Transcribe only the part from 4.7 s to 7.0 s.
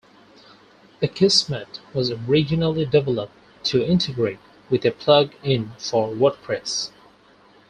a plug-in for WordPress.